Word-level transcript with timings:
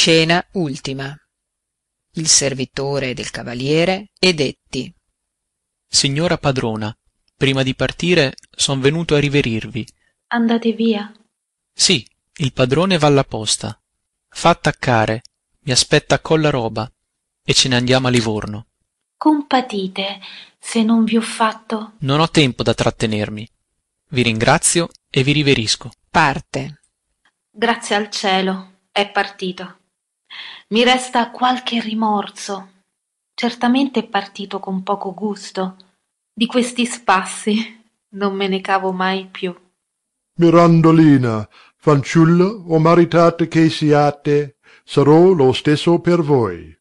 scena 0.00 0.42
ultima. 0.52 1.14
Il 2.14 2.26
servitore 2.26 3.12
del 3.12 3.30
cavaliere 3.30 4.12
e 4.18 4.32
detti. 4.32 4.90
Signora 5.86 6.38
padrona 6.38 6.90
prima 7.36 7.62
di 7.62 7.74
partire 7.74 8.32
son 8.50 8.80
venuto 8.80 9.14
a 9.14 9.18
riverirvi. 9.18 9.86
Andate 10.28 10.72
via. 10.72 11.12
Sì 11.70 12.02
il 12.36 12.54
padrone 12.54 12.96
va 12.96 13.08
alla 13.08 13.24
posta. 13.24 13.78
Fa 14.30 14.48
attaccare 14.48 15.20
mi 15.64 15.72
aspetta 15.72 16.18
colla 16.20 16.48
roba 16.48 16.90
e 17.44 17.52
ce 17.52 17.68
ne 17.68 17.76
andiamo 17.76 18.06
a 18.06 18.10
livorno. 18.10 18.68
Compatite 19.18 20.18
se 20.58 20.82
non 20.82 21.04
vi 21.04 21.18
ho 21.18 21.20
fatto. 21.20 21.96
Non 21.98 22.20
ho 22.20 22.30
tempo 22.30 22.62
da 22.62 22.72
trattenermi. 22.72 23.46
Vi 24.08 24.22
ringrazio 24.22 24.88
e 25.10 25.22
vi 25.22 25.32
riverisco. 25.32 25.90
Parte. 26.08 26.80
Grazie 27.50 27.96
al 27.96 28.08
cielo 28.08 28.78
è 28.90 29.06
partito 29.10 29.74
mi 30.72 30.84
resta 30.84 31.30
qualche 31.30 31.80
rimorso. 31.80 32.68
Certamente 33.34 34.00
è 34.00 34.06
partito 34.06 34.60
con 34.60 34.82
poco 34.82 35.12
gusto. 35.12 35.76
Di 36.32 36.46
questi 36.46 36.86
spassi 36.86 37.82
non 38.10 38.34
me 38.34 38.46
ne 38.48 38.60
cavo 38.60 38.92
mai 38.92 39.26
più. 39.26 39.54
Mirandolina 40.36 41.48
fanciulla 41.76 42.44
o 42.44 42.78
maritata 42.78 43.46
che 43.46 43.68
siate 43.68 44.56
sarò 44.84 45.32
lo 45.32 45.52
stesso 45.52 45.98
per 46.00 46.20
voi. 46.20 46.76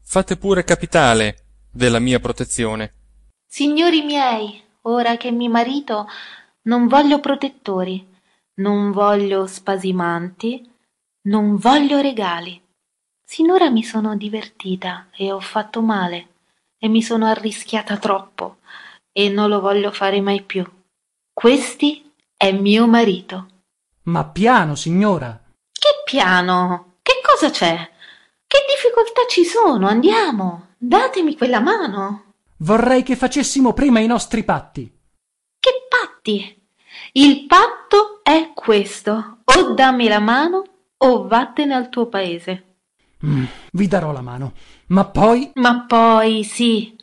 Fate 0.00 0.36
pure 0.36 0.62
capitale 0.62 1.36
della 1.72 1.98
mia 1.98 2.20
protezione. 2.20 2.92
Signori 3.46 4.02
miei 4.02 4.62
ora 4.82 5.16
che 5.16 5.30
mi 5.30 5.48
marito 5.48 6.06
non 6.62 6.86
voglio 6.86 7.18
protettori 7.20 8.12
non 8.56 8.92
voglio 8.92 9.46
spasimanti 9.46 10.70
non 11.22 11.56
voglio 11.56 12.00
regali 12.00 12.63
sinora 13.24 13.70
mi 13.70 13.82
sono 13.82 14.16
divertita 14.16 15.08
e 15.16 15.32
ho 15.32 15.40
fatto 15.40 15.80
male 15.80 16.28
e 16.78 16.88
mi 16.88 17.02
sono 17.02 17.26
arrischiata 17.26 17.96
troppo 17.96 18.58
e 19.12 19.28
non 19.30 19.48
lo 19.48 19.60
voglio 19.60 19.90
fare 19.90 20.20
mai 20.20 20.42
più. 20.42 20.64
Questi 21.32 22.12
è 22.36 22.52
mio 22.52 22.86
marito. 22.86 23.48
Ma 24.04 24.24
piano 24.24 24.74
signora. 24.74 25.40
Che 25.72 26.02
piano? 26.04 26.98
Che 27.02 27.20
cosa 27.22 27.50
c'è? 27.50 27.90
Che 28.46 28.58
difficoltà 28.68 29.22
ci 29.28 29.44
sono? 29.44 29.88
Andiamo. 29.88 30.68
Datemi 30.76 31.36
quella 31.36 31.60
mano. 31.60 32.34
Vorrei 32.58 33.02
che 33.02 33.16
facessimo 33.16 33.72
prima 33.72 34.00
i 34.00 34.06
nostri 34.06 34.44
patti. 34.44 34.92
Che 35.58 35.86
patti? 35.88 36.62
Il 37.12 37.46
patto 37.46 38.20
è 38.22 38.52
questo. 38.54 39.38
O 39.44 39.72
dammi 39.72 40.06
la 40.08 40.20
mano 40.20 40.62
o 40.98 41.26
vattene 41.26 41.74
al 41.74 41.88
tuo 41.88 42.06
paese 42.06 42.73
vi 43.72 43.88
darò 43.88 44.12
la 44.12 44.20
mano. 44.20 44.52
Ma 44.88 45.04
poi? 45.06 45.50
Ma 45.54 45.84
poi 45.86 46.44
sì. 46.44 46.96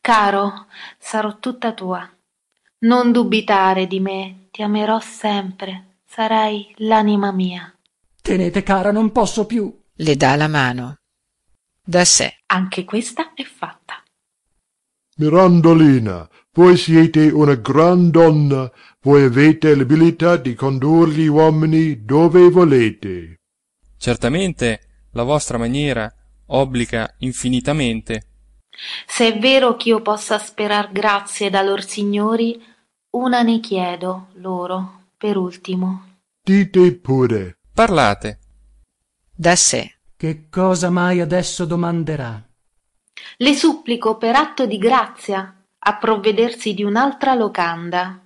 Caro 0.00 0.66
sarò 0.98 1.38
tutta 1.38 1.72
tua. 1.72 2.08
Non 2.80 3.12
dubitare 3.12 3.86
di 3.86 4.00
me 4.00 4.48
ti 4.50 4.62
amerò 4.62 5.00
sempre. 5.00 5.98
Sarai 6.04 6.74
l'anima 6.78 7.32
mia. 7.32 7.72
Tenete 8.22 8.62
cara 8.62 8.92
non 8.92 9.12
posso 9.12 9.46
più. 9.46 9.74
Le 9.96 10.16
dà 10.16 10.36
la 10.36 10.48
mano. 10.48 10.96
Da 11.82 12.04
sé. 12.04 12.38
Anche 12.46 12.84
questa 12.84 13.32
è 13.34 13.44
fatta. 13.44 14.02
Mirandolina 15.16 16.28
voi 16.56 16.76
siete 16.76 17.30
una 17.30 17.56
gran 17.56 18.10
donna. 18.10 18.70
Voi 19.00 19.24
avete 19.24 19.74
l'abilità 19.74 20.36
di 20.36 20.54
condur 20.54 21.08
gli 21.08 21.26
uomini 21.26 22.04
dove 22.04 22.48
volete. 22.48 23.40
Certamente 23.96 24.80
la 25.14 25.22
vostra 25.22 25.58
maniera 25.58 26.12
obbliga 26.46 27.14
infinitamente. 27.18 28.28
Se 29.06 29.34
è 29.34 29.38
vero 29.38 29.76
ch'io 29.76 30.02
possa 30.02 30.38
sperar 30.38 30.90
grazie 30.92 31.48
da 31.50 31.62
lor 31.62 31.82
signori 31.84 32.60
una 33.10 33.42
ne 33.42 33.60
chiedo 33.60 34.28
loro 34.34 35.10
per 35.16 35.36
ultimo. 35.36 36.18
Dite 36.42 36.96
pure. 36.96 37.58
Parlate. 37.72 38.40
Da 39.32 39.56
sé. 39.56 39.98
Che 40.16 40.48
cosa 40.48 40.90
mai 40.90 41.20
adesso 41.20 41.64
domanderà? 41.64 42.42
Le 43.36 43.54
supplico 43.54 44.16
per 44.16 44.34
atto 44.34 44.66
di 44.66 44.78
grazia 44.78 45.64
a 45.78 45.96
provvedersi 45.96 46.74
di 46.74 46.82
un'altra 46.82 47.34
locanda. 47.34 48.20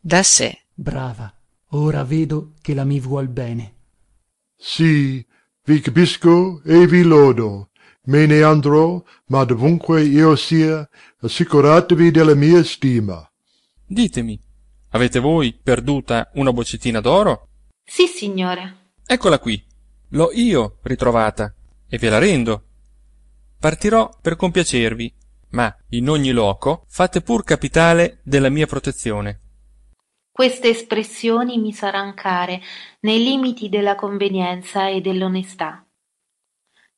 Da 0.00 0.22
sé. 0.22 0.62
Brava. 0.72 1.32
Ora 1.72 2.04
vedo 2.04 2.54
che 2.62 2.74
la 2.74 2.84
mi 2.84 3.00
vuol 3.00 3.28
bene. 3.28 3.74
Sì 4.56 5.24
vi 5.70 5.80
capisco 5.80 6.60
e 6.64 6.84
vi 6.88 7.02
lodo. 7.02 7.70
Me 8.06 8.26
ne 8.26 8.42
andrò 8.42 9.00
ma 9.26 9.44
dovunque 9.44 10.02
io 10.02 10.34
sia 10.34 10.88
assicuratevi 11.20 12.10
della 12.10 12.34
mia 12.34 12.64
stima. 12.64 13.24
Ditemi 13.86 14.36
avete 14.90 15.20
voi 15.20 15.56
perduta 15.62 16.28
una 16.34 16.52
boccettina 16.52 17.00
d'oro? 17.00 17.46
Sì 17.84 18.08
signore. 18.08 18.94
Eccola 19.06 19.38
qui. 19.38 19.64
L'ho 20.08 20.32
io 20.32 20.78
ritrovata 20.82 21.54
e 21.88 21.98
ve 21.98 22.08
la 22.08 22.18
rendo. 22.18 22.64
Partirò 23.56 24.10
per 24.20 24.34
compiacervi 24.34 25.14
ma 25.50 25.72
in 25.90 26.08
ogni 26.08 26.32
loco 26.32 26.84
fate 26.88 27.20
pur 27.20 27.44
capitale 27.44 28.18
della 28.24 28.48
mia 28.48 28.66
protezione 28.66 29.49
queste 30.40 30.70
espressioni 30.70 31.58
mi 31.58 31.70
saran 31.70 32.14
care 32.14 32.62
nei 33.00 33.22
limiti 33.22 33.68
della 33.68 33.94
convenienza 33.94 34.88
e 34.88 35.02
dell'onestà. 35.02 35.84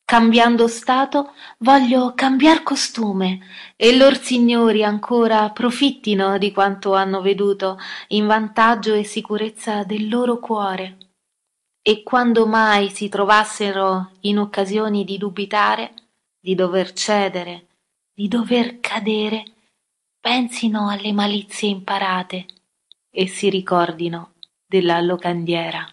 Cambiando 0.05 0.69
stato 0.69 1.33
voglio 1.59 2.15
cambiar 2.15 2.63
costume 2.63 3.41
e 3.75 3.97
lor 3.97 4.17
signori 4.17 4.85
ancora 4.85 5.51
profittino 5.51 6.39
di 6.39 6.53
quanto 6.53 6.95
hanno 6.95 7.21
veduto 7.21 7.81
in 8.11 8.29
vantaggio 8.29 8.95
e 8.95 9.03
sicurezza 9.03 9.83
del 9.83 10.09
loro 10.09 10.39
cuore. 10.39 10.99
E 11.83 12.05
quando 12.05 12.47
mai 12.47 12.91
si 12.91 13.09
trovassero 13.09 14.13
in 14.21 14.39
occasioni 14.39 15.03
di 15.03 15.19
dubitare 15.19 15.95
di 16.39 16.55
dover 16.55 16.93
cedere 16.93 17.67
di 18.15 18.29
dover 18.29 18.79
cadere 18.79 19.43
pensino 20.21 20.89
alle 20.89 21.13
malizie 21.13 21.71
imparate 21.71 22.47
e 23.15 23.28
si 23.28 23.50
ricordino 23.50 24.33
della 24.67 25.00
locandiera 25.00 25.87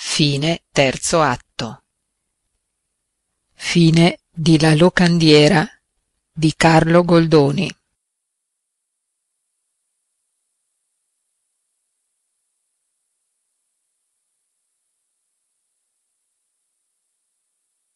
Fine 0.00 0.62
terzo 0.72 1.20
atto. 1.20 1.82
Fine 3.52 4.18
di 4.32 4.58
La 4.60 4.74
locandiera 4.74 5.68
di 6.32 6.54
Carlo 6.56 7.04
Goldoni. 7.04 7.68